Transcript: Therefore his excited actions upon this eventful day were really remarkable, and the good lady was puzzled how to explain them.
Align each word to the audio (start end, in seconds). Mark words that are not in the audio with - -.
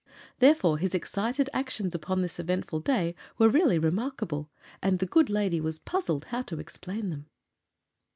Therefore 0.39 0.79
his 0.79 0.95
excited 0.95 1.47
actions 1.53 1.93
upon 1.93 2.23
this 2.23 2.39
eventful 2.39 2.79
day 2.79 3.13
were 3.37 3.47
really 3.49 3.77
remarkable, 3.77 4.49
and 4.81 4.97
the 4.97 5.05
good 5.05 5.29
lady 5.29 5.61
was 5.61 5.77
puzzled 5.77 6.25
how 6.25 6.41
to 6.41 6.59
explain 6.59 7.11
them. 7.11 7.27